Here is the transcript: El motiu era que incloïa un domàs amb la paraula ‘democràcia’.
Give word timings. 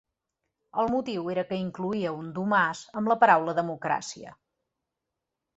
El 0.83 0.87
motiu 0.93 1.27
era 1.33 1.43
que 1.51 1.59
incloïa 1.65 2.15
un 2.21 2.31
domàs 2.39 2.83
amb 3.03 3.13
la 3.13 3.19
paraula 3.25 3.57
‘democràcia’. 3.63 4.37